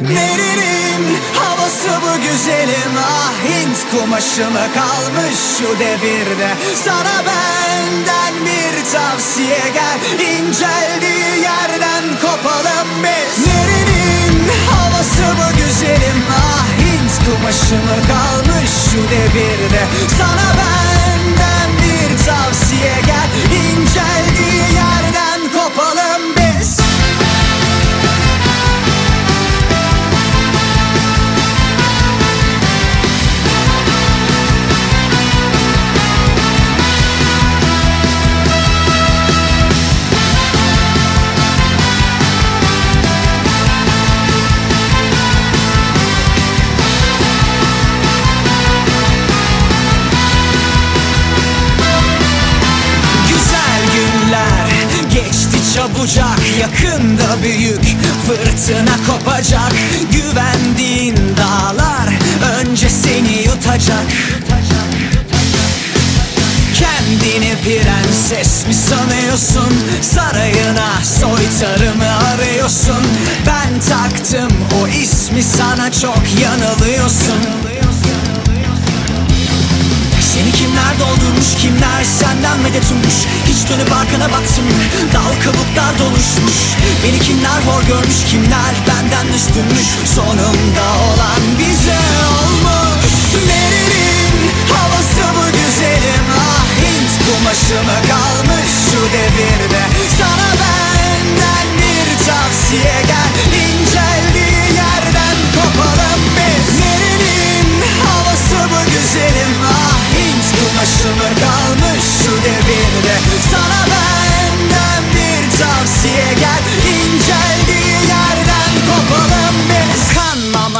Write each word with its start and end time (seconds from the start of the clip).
Nerinin 0.00 1.18
havası 1.34 1.88
bu 2.02 2.22
güzelim 2.22 2.92
ah 2.98 3.32
Hint 3.44 3.78
kumaşı 3.90 4.50
mı 4.50 4.66
kalmış 4.74 5.38
şu 5.58 5.78
devirde. 5.78 6.48
Sana 6.84 7.18
benden 7.26 8.34
bir 8.46 8.92
tavsiye 8.92 9.60
gel 9.74 9.98
İnceldiği 10.26 11.42
yerden 11.42 12.04
kopalım 12.20 12.88
biz. 13.02 13.46
Nerinin 13.46 14.48
havası 14.70 15.36
bu 15.36 15.56
güzelim 15.56 16.24
ah 16.30 16.66
Hint 16.78 17.24
kumaşı 17.24 17.74
mı 17.74 18.06
kalmış 18.08 18.70
şu 18.90 19.10
devirde. 19.10 19.86
Sana 20.18 20.48
benden 20.58 20.81
çabucak 55.74 56.40
Yakında 56.60 57.42
büyük 57.42 57.84
fırtına 58.26 58.96
kopacak. 59.06 59.72
Güvendiğin 60.12 61.16
dağlar 61.16 62.08
önce 62.60 62.88
seni 62.88 63.42
yutacak. 63.42 64.04
Kendini 66.74 67.54
prenses 67.64 68.66
mi 68.66 68.74
sanıyorsun? 68.74 69.74
Sarayına 70.00 71.04
soytarımı 71.04 72.26
arıyorsun? 72.34 73.06
Ben 73.46 73.80
taktım 73.80 74.58
o 74.82 74.88
ismi 74.88 75.42
sana 75.42 75.92
çok 75.92 76.22
yanılıyorsun 76.42 77.81
kimler 80.92 81.08
doldurmuş 81.08 81.54
kimler 81.62 82.04
senden 82.04 82.58
medet 82.60 82.90
ummuş? 82.90 83.18
Hiç 83.48 83.70
dönüp 83.70 83.92
arkana 83.92 84.32
baktın 84.32 84.64
mı? 84.64 84.82
Dal 85.14 85.32
kabuklar 85.44 85.98
doluşmuş. 85.98 86.58
Beni 87.04 87.18
kimler 87.18 87.60
hor 87.66 87.82
görmüş 87.82 88.24
kimler 88.30 88.74
benden 88.88 89.26
üstünmüş? 89.36 89.88
Sonunda 90.14 90.86
olan 91.08 91.42
bize 91.58 92.00
olmuş. 92.36 93.12
Nerinin 93.48 94.34
havası 94.72 95.24
bu 95.36 95.44
güzelim? 95.58 96.24
Ah 96.38 96.66
Hint 96.82 97.12
kumaşı 97.24 97.78
mı 97.86 97.98
kalmış 98.10 98.70
şu 98.90 99.00
devirde. 99.14 99.82
Sana 100.18 100.50
benden 100.62 101.66
bir 101.78 102.08
tavsiye 102.26 102.98
gel 103.06 103.30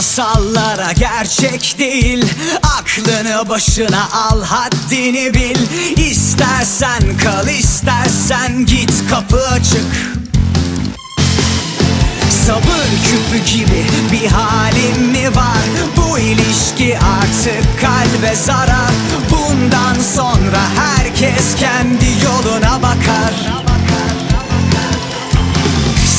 masallara 0.00 0.92
gerçek 0.92 1.78
değil. 1.78 2.24
Aklını 2.78 3.48
başına 3.48 4.08
al 4.12 4.42
haddini 4.42 5.34
bil. 5.34 5.56
İstersen 5.96 7.02
kal 7.24 7.48
istersen 7.48 8.66
git 8.66 8.92
kapı 9.10 9.48
açık. 9.48 10.16
Sabır 12.46 12.88
küpü 13.04 13.44
gibi 13.54 13.84
bir 14.12 14.28
halim 14.28 15.02
mi 15.12 15.36
var? 15.36 15.68
Bu 15.96 16.18
ilişki 16.18 16.98
artık 16.98 17.80
kalbe 17.80 18.34
zarar. 18.36 18.94
Bundan 19.30 20.02
sonra 20.16 20.60
herkes 20.76 21.54
kendi 21.58 22.24
yoluna 22.24 22.82
bakar. 22.82 23.60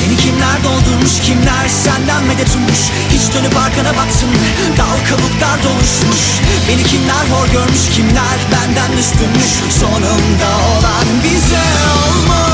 Seni 0.00 0.16
kimler 0.16 0.64
doldurmuş 0.64 1.20
kimler 1.26 1.68
senden 1.68 2.24
medet 2.24 2.56
ummuş? 2.56 2.80
Hiç 3.10 3.19
dönüp 3.34 3.56
arkana 3.56 3.96
baktın 3.96 4.30
dal 4.78 4.98
kabuklar 5.08 5.62
doluşmuş. 5.62 6.40
Beni 6.68 6.84
kimler 6.84 7.26
hor 7.32 7.48
görmüş 7.48 7.88
kimler 7.94 8.38
benden 8.52 8.98
üstünmüş. 8.98 9.74
Sonunda 9.80 10.50
olan 10.70 11.06
bize 11.24 11.64
olmuş 12.06 12.49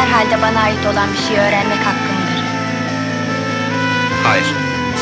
Herhalde 0.00 0.42
bana 0.42 0.60
ait 0.60 0.86
olan 0.92 1.08
bir 1.12 1.22
şeyi 1.26 1.38
öğrenmek 1.38 1.82
hakkımdır. 1.88 2.38
Hayır, 4.24 4.48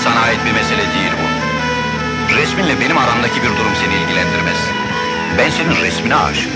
sana 0.05 0.21
ait 0.21 0.41
bir 0.47 0.53
mesele 0.53 0.85
değil 0.95 1.13
bu. 1.21 1.27
Resminle 2.37 2.81
benim 2.81 2.99
aramdaki 2.99 3.43
bir 3.43 3.53
durum 3.59 3.75
seni 3.83 3.95
ilgilendirmez. 3.95 4.61
Ben 5.39 5.51
senin 5.51 5.77
resmine 5.85 6.17
aşığım. 6.17 6.53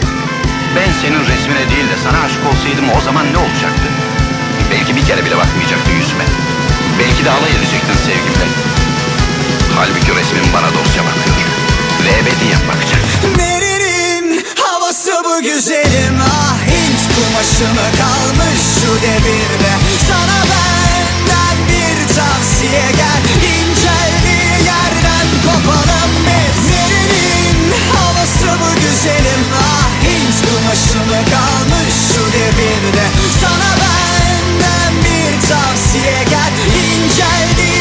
Ben 0.77 0.91
senin 1.03 1.21
resmine 1.31 1.65
değil 1.73 1.89
de 1.93 1.97
sana 2.05 2.19
aşık 2.25 2.45
olsaydım 2.51 2.87
o 2.99 3.01
zaman 3.01 3.25
ne 3.33 3.39
olacaktı? 3.39 3.89
Belki 4.71 4.97
bir 4.97 5.05
kere 5.09 5.25
bile 5.27 5.37
bakmayacaktı 5.37 5.91
yüzüme. 5.99 6.27
Belki 6.99 7.25
de 7.25 7.31
alay 7.31 7.51
edecektin 7.59 7.99
sevgimle. 8.07 8.47
Halbuki 9.77 10.11
resmin 10.19 10.47
bana 10.55 10.69
dosya 10.77 11.03
bakıyor. 11.09 11.51
Ve 12.05 12.11
ebediyen 12.21 12.63
bakacak. 12.71 13.03
Nerenin 13.37 14.45
havası 14.65 15.13
bu 15.25 15.43
güzelim 15.43 16.17
ah 16.33 16.53
Hint 16.71 17.03
kumaşı 17.15 17.65
mı 17.75 17.87
kalmış 17.99 18.22
şu 18.93 19.03
devirde 19.03 19.73
Sana 20.09 20.43
benden 20.51 21.57
bir 21.69 22.15
tavsiye 22.15 22.87
gel. 22.97 23.23
İnceldiği 23.55 24.67
yerden 24.71 25.27
kopalım 25.45 26.11
biz 26.27 26.71
Nerenin 26.71 27.73
havası 27.93 28.61
bu 28.61 28.81
güzelim? 28.81 29.43
Ah 29.63 29.89
Hint 30.05 30.37
kumaşı 30.47 30.99
mı 30.99 31.31
kalmış 31.31 31.95
şu 32.15 32.33
devirde 32.33 33.05
Sana 33.41 33.71
benden 33.83 34.95
bir 35.05 35.49
tavsiye 35.49 36.25
gel. 36.31 36.53
İnceldiği 36.85 37.72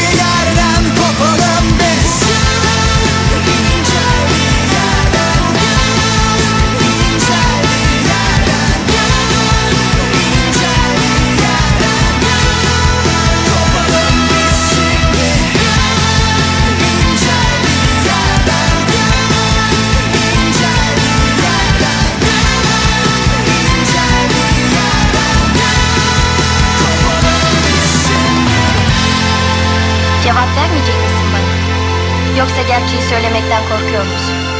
Cevap 30.32 30.56
vermeyecek 30.56 30.94
misin 30.94 31.28
bana? 31.32 32.38
Yoksa 32.38 32.62
gerçeği 32.62 33.02
söylemekten 33.02 33.62
korkuyor 33.68 34.02
musun? 34.02 34.51